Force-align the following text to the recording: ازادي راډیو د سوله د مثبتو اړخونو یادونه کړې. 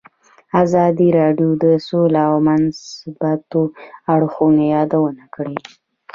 ازادي 0.63 1.07
راډیو 1.19 1.49
د 1.63 1.65
سوله 1.87 2.23
د 2.33 2.43
مثبتو 2.47 3.61
اړخونو 4.13 4.61
یادونه 4.75 5.23
کړې. 5.35 5.57